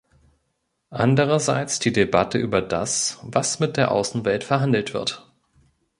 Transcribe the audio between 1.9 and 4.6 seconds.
Debatte über das, was mit der Außenwelt